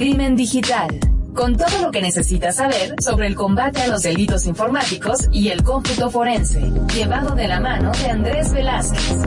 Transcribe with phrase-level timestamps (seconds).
[0.00, 0.98] Crimen Digital,
[1.34, 5.62] con todo lo que necesitas saber sobre el combate a los delitos informáticos y el
[5.62, 9.18] cómputo forense, llevado de la mano de Andrés Velázquez.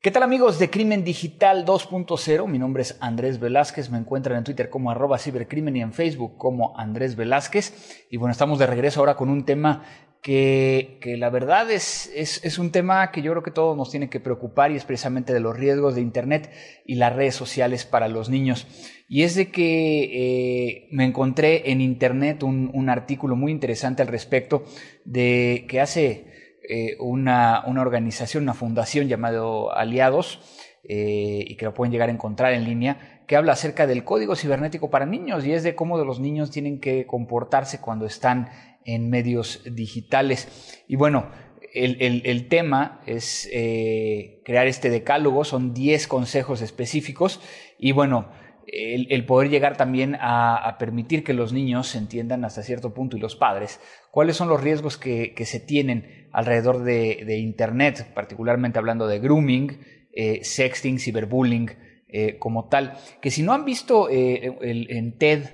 [0.00, 2.46] ¿Qué tal amigos de Crimen Digital 2.0?
[2.46, 6.38] Mi nombre es Andrés Velázquez, me encuentran en Twitter como arroba cibercrimen y en Facebook
[6.38, 8.06] como Andrés Velázquez.
[8.08, 9.82] Y bueno, estamos de regreso ahora con un tema
[10.22, 14.20] que, la verdad es, es, un tema que yo creo que todos nos tiene que
[14.20, 16.50] preocupar y es precisamente de los riesgos de Internet
[16.84, 18.66] y las redes sociales para los niños.
[19.08, 24.64] Y es de que eh, me encontré en Internet un, artículo muy interesante al respecto
[25.04, 26.26] de que hace
[26.68, 30.40] eh, una, una, organización, una fundación llamado Aliados,
[30.84, 34.36] eh, y que lo pueden llegar a encontrar en línea, que habla acerca del código
[34.36, 38.48] cibernético para niños y es de cómo los niños tienen que comportarse cuando están
[38.84, 40.82] en medios digitales.
[40.88, 41.30] Y bueno,
[41.74, 47.40] el, tema es eh, crear este decálogo, son 10 consejos específicos
[47.78, 48.28] y bueno,
[48.66, 53.36] el, poder llegar también a, permitir que los niños entiendan hasta cierto punto y los
[53.36, 59.78] padres cuáles son los riesgos que, se tienen alrededor de, Internet, particularmente hablando de grooming,
[60.20, 61.70] eh, sexting, ciberbullying
[62.08, 65.44] eh, como tal, que si no han visto en TED,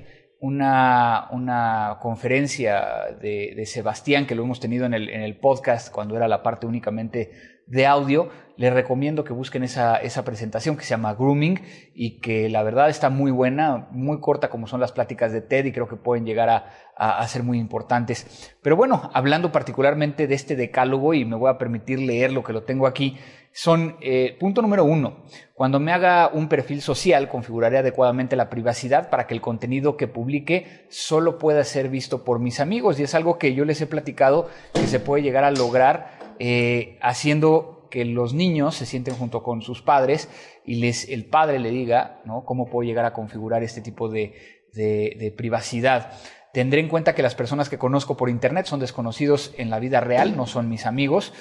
[0.41, 6.43] una, una conferencia de, Sebastián, que lo hemos tenido en el, podcast cuando era la
[6.43, 7.31] parte únicamente
[7.67, 11.61] de audio, les recomiendo que busquen esa, esa, presentación que se llama Grooming
[11.95, 15.67] y que la verdad está muy buena, muy corta como son las pláticas de TED
[15.67, 18.55] y creo que pueden llegar a, a, ser muy importantes.
[18.63, 22.53] Pero bueno, hablando particularmente de este decálogo y me voy a permitir leer lo que
[22.53, 23.17] lo tengo aquí,
[23.57, 25.23] son eh, punto número uno,
[25.55, 30.09] cuando me haga un perfil social configuraré adecuadamente la privacidad para que el contenido que
[30.09, 33.87] publique solo pueda ser visto por mis amigos y es algo que yo les he
[33.87, 39.45] platicado que se puede llegar a lograr eh, haciendo que los niños se sienten junto
[39.45, 40.29] con sus padres
[40.65, 42.45] y les, el padre le diga ¿no?
[42.45, 44.35] cómo puedo llegar a configurar este tipo de,
[44.73, 46.11] de, privacidad.
[46.53, 50.01] Tendré en cuenta que las personas que conozco por Internet son desconocidos en la vida
[50.01, 51.33] real, no son mis amigos.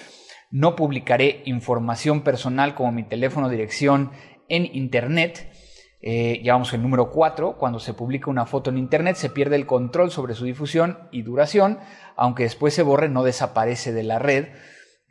[0.54, 4.12] No publicaré información personal como mi teléfono, dirección
[4.50, 5.52] en Internet.
[6.00, 7.58] Eh, ya vamos al número 4.
[7.58, 11.24] Cuando se publica una foto en Internet se pierde el control sobre su difusión y
[11.24, 11.80] duración.
[12.16, 14.50] Aunque después se borre, no desaparece de la red.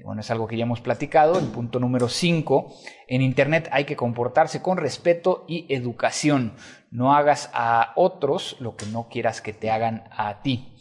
[0.04, 1.36] Bueno, es algo que ya hemos platicado.
[1.40, 2.72] El punto número 5,
[3.08, 6.54] en Internet hay que comportarse con respeto y educación.
[6.92, 10.76] No hagas a otros lo que no quieras que te hagan a ti.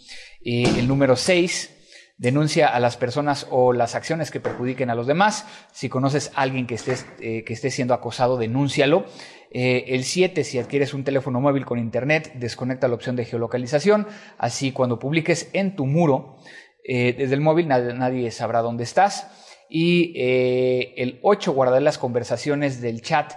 [0.45, 1.80] Eh, el número 6,
[2.21, 5.47] denuncia a las personas o las acciones que perjudiquen a los demás.
[5.71, 9.05] Si conoces a alguien que esté, eh, que esté siendo acosado, denúncialo.
[9.49, 14.05] Eh, el 7, si adquieres un teléfono móvil con internet, desconecta la opción de geolocalización.
[14.37, 16.37] Así, cuando publiques en tu muro
[16.83, 19.27] eh, desde el móvil nadie, sabrá dónde estás.
[19.67, 23.33] Y el 8, guardar las conversaciones del chat,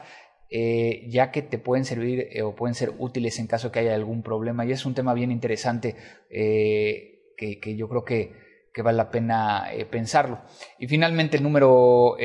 [0.50, 4.66] ya que te pueden servir o pueden ser útiles en caso que haya algún problema.
[4.66, 5.94] Y es un tema bien interesante
[6.28, 8.43] que, yo creo que,
[8.74, 10.40] que vale la pena pensarlo.
[10.78, 12.16] Y finalmente el número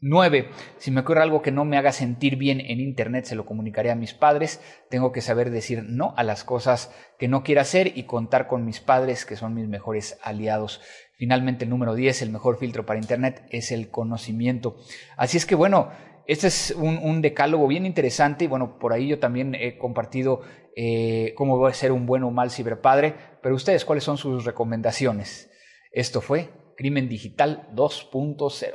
[0.00, 0.50] 9.
[0.78, 3.90] Si me ocurre algo que no me haga sentir bien en Internet, se lo comunicaré
[3.90, 4.60] a mis padres.
[4.90, 8.64] Tengo que saber decir no a las cosas que no quiero hacer y contar con
[8.64, 10.80] mis padres, que son mis mejores aliados.
[11.16, 14.76] Finalmente, el número 10, el mejor filtro para Internet es el conocimiento.
[15.16, 15.90] Así es que bueno,
[16.28, 20.42] este es un, decálogo bien interesante y bueno, por ahí yo también he compartido
[20.76, 24.44] eh, cómo va a ser un buen o mal ciberpadre, pero ustedes, ¿cuáles son sus
[24.44, 25.50] recomendaciones?
[25.90, 28.74] Esto fue Crimen Digital 2.0.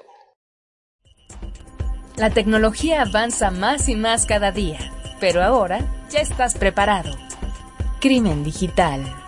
[2.18, 4.80] La tecnología avanza más y más cada día,
[5.20, 7.12] pero ahora ya estás preparado.
[8.02, 9.23] Crimen Digital.